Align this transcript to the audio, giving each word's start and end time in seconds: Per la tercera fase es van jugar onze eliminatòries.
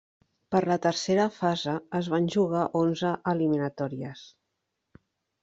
Per 0.53 0.61
la 0.69 0.77
tercera 0.85 1.27
fase 1.35 1.75
es 1.99 2.09
van 2.15 2.31
jugar 2.37 2.63
onze 2.81 3.13
eliminatòries. 3.35 4.27